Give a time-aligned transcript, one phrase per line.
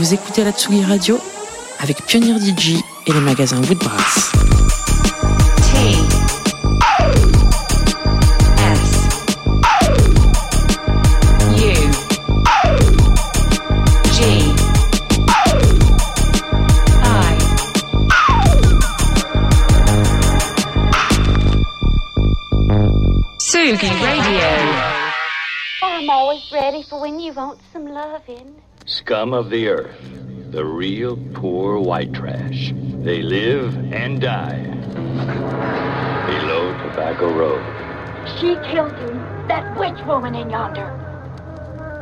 [0.00, 1.20] Vous écoutez la Tsugi Radio
[1.78, 4.32] avec Pionnier DJ et le magasin Woodbrass.
[5.60, 5.76] T
[8.56, 8.92] S
[11.54, 11.74] U
[14.10, 14.22] G
[17.04, 17.36] I
[23.38, 24.48] Sugi Radio.
[25.82, 28.69] I'm always ready for when you want some loving.
[29.10, 30.00] Scum of the earth.
[30.52, 32.72] The real poor white trash.
[33.02, 34.62] They live and die
[36.28, 37.60] below Tobacco Road.
[38.38, 40.88] She killed you, that witch woman in yonder.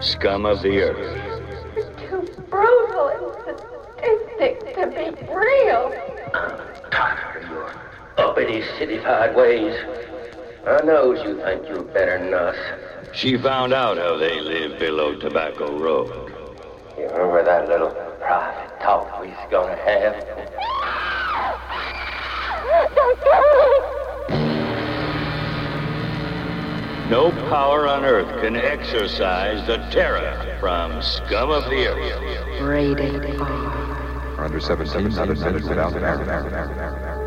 [0.03, 1.79] Scum of the earth.
[1.79, 3.09] It's too brutal
[3.47, 3.59] and
[3.97, 5.95] sadistic to be real.
[6.35, 7.73] I'm tired of your
[8.19, 9.75] uppity, cityfied ways.
[10.67, 12.57] I knows you think you're better than us.
[13.15, 16.38] She found out how they live below Tobacco Road.
[16.99, 20.15] You remember that little private talk we was gonna have?
[27.09, 32.61] No power on earth can exorcise the terror from Scum of the earth.
[32.61, 33.47] Rated R.
[34.37, 37.18] Are under 17, not admitted without parent.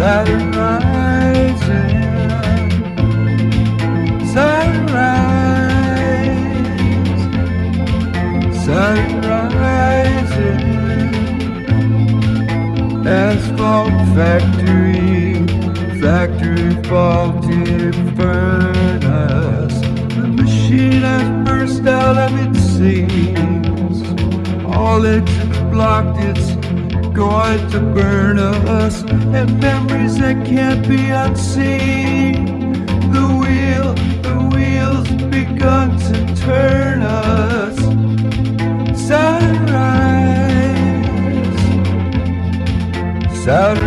[0.00, 1.90] Saturn rising,
[4.32, 6.40] Saturn rise,
[8.64, 10.62] Saturn rising.
[13.06, 15.46] Asphalt factory,
[16.00, 19.78] factory faulty furnace.
[20.14, 24.00] The machine has burst out of its seams.
[24.64, 25.36] All it's
[25.70, 26.59] blocked, it's
[27.20, 29.02] going to burn us.
[29.36, 32.86] And memories that can't be unseen.
[33.16, 33.88] The wheel,
[34.26, 36.16] the wheels begun to
[36.46, 37.76] turn us.
[38.98, 40.00] Sunrise,
[43.44, 43.79] Saturn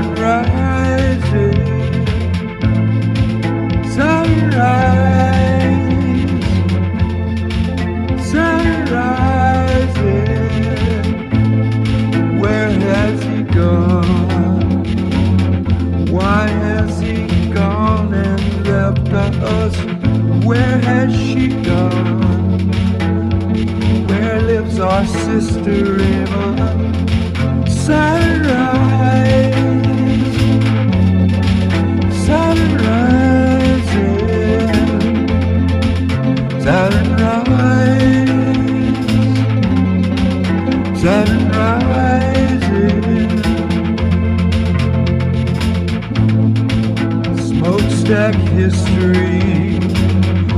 [47.35, 49.79] Smokestack history,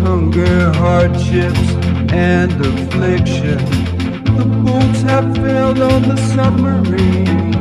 [0.03, 1.71] hunger, hardships,
[2.11, 3.74] and affliction.
[5.03, 7.53] Have failed on the submarine.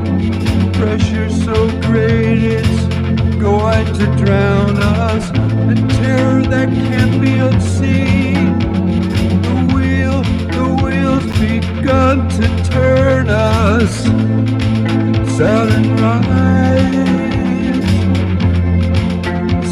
[0.73, 2.87] Pressure so great it's
[3.37, 5.31] going to drown us.
[5.31, 8.59] A terror that can't be unseen.
[9.43, 10.23] The wheel,
[10.57, 14.05] the wheels begun to turn us.
[15.37, 16.53] Saturn rise,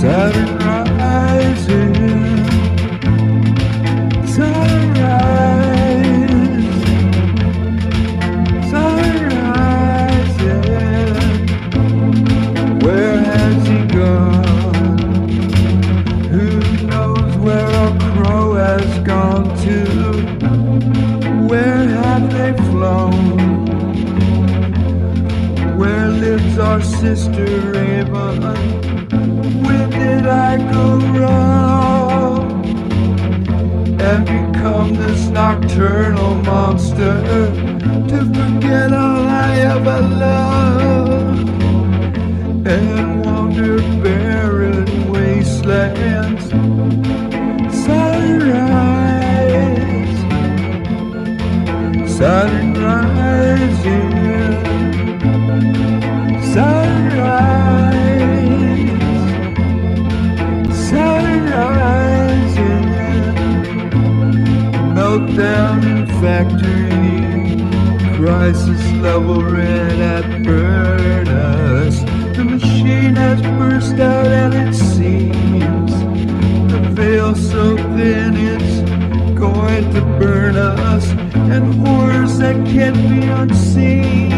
[0.01, 0.82] Saturn rising.
[21.49, 23.66] Where have they flown?
[25.78, 28.43] Where lives our sister Raven?
[29.62, 31.72] When did I go wrong?
[34.03, 37.22] and become this nocturnal monster
[38.09, 41.01] to forget all I ever loved
[52.23, 54.62] sunrise, yeah.
[56.55, 57.73] sunrise,
[60.89, 63.33] sunrise, yeah
[64.95, 67.59] meltdown factory,
[68.16, 71.97] crisis level red at burn us.
[72.37, 75.93] The machine has burst out and it seems
[76.70, 78.73] The veil so thin it's
[79.37, 81.12] going to burn us,
[81.53, 84.30] and horrors that can't be unseen.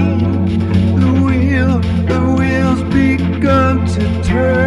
[0.99, 1.79] The wheel,
[2.11, 4.64] the wheels begun to turn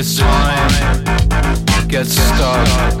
[0.00, 1.04] this time
[1.86, 2.96] get stuck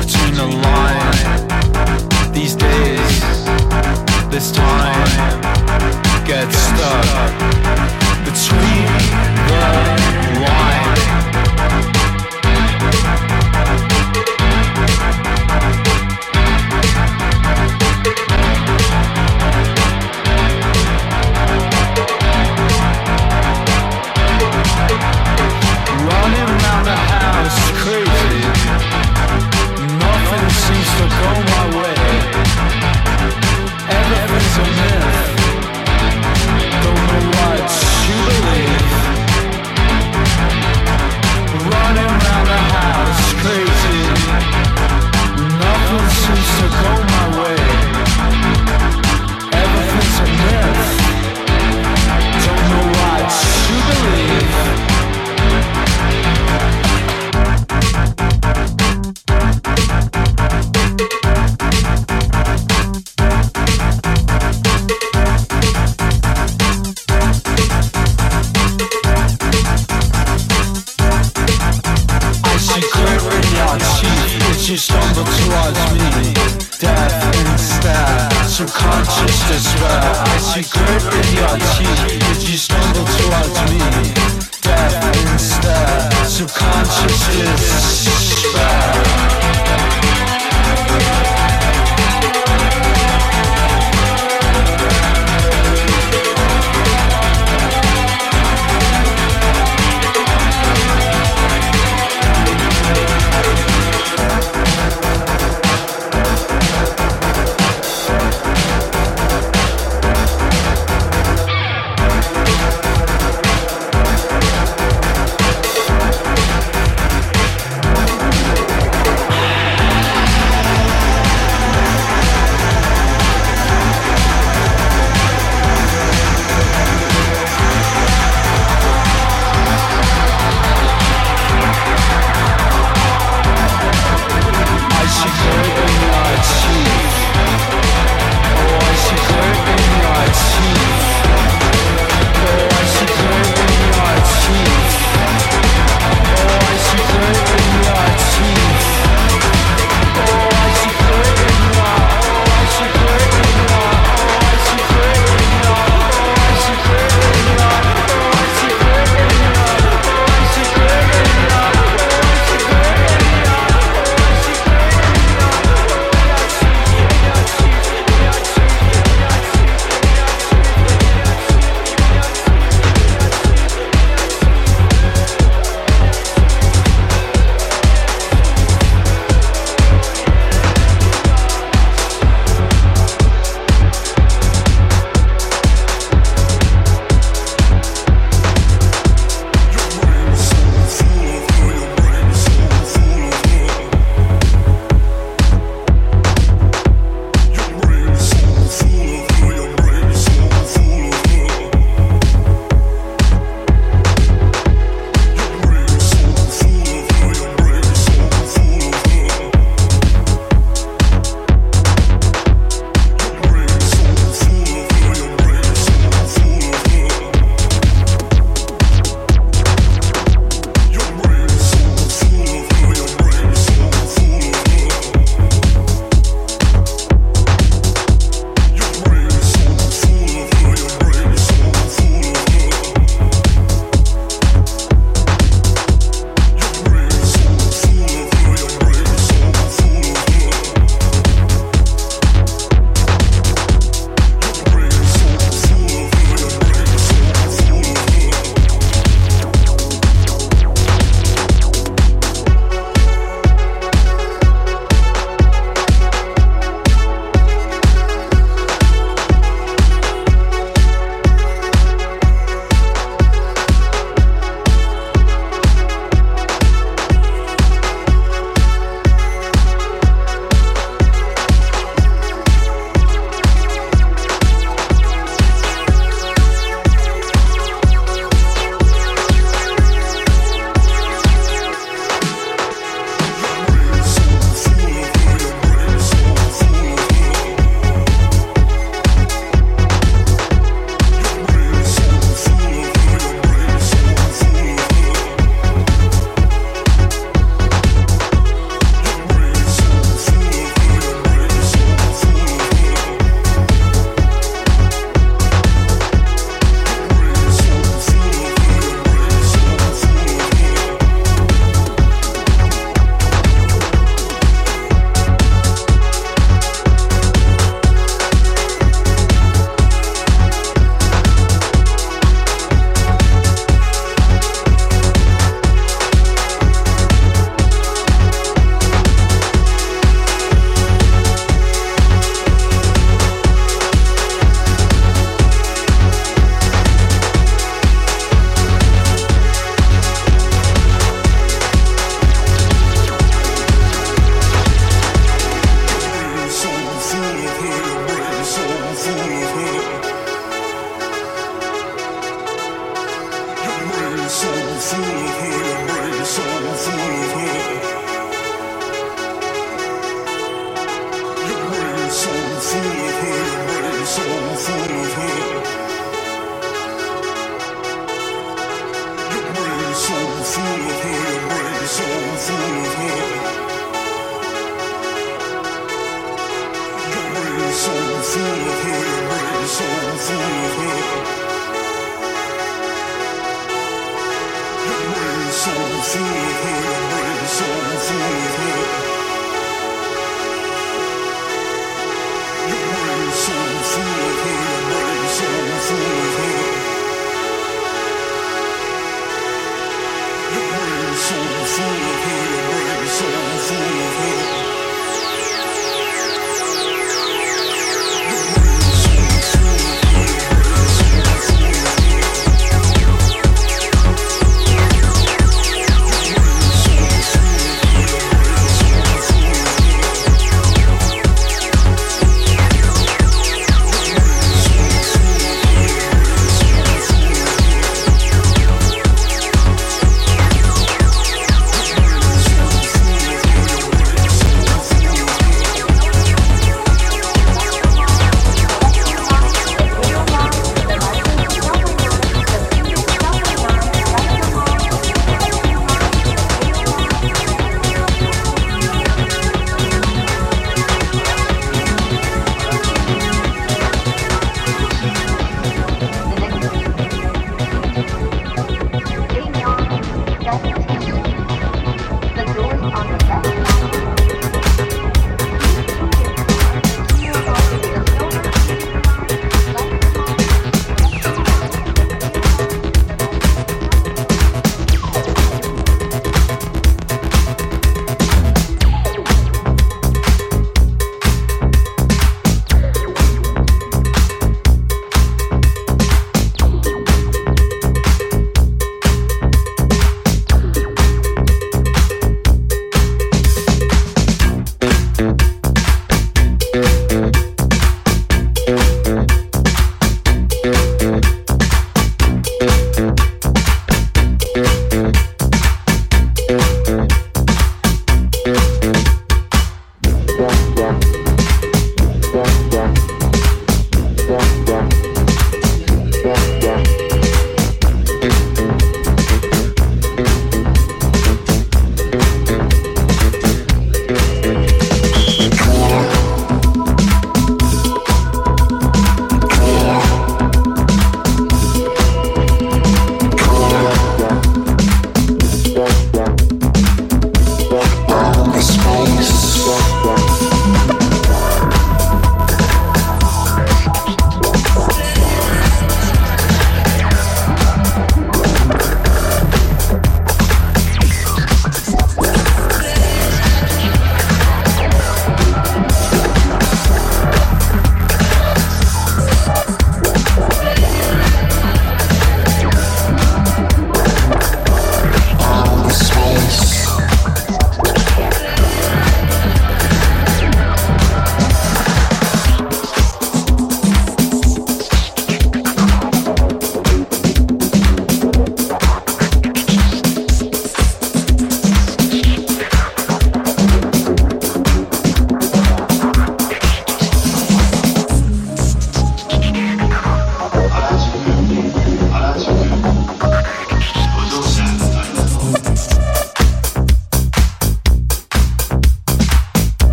[0.00, 2.32] between the line.
[2.34, 3.20] These days,
[4.32, 5.42] this time
[6.26, 7.38] get stuck
[8.24, 9.49] between.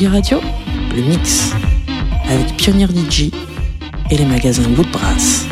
[0.00, 0.40] Radio,
[0.96, 1.52] le mix,
[2.28, 3.30] avec Pionnier DJ
[4.10, 5.51] et les magasins Woodbrass.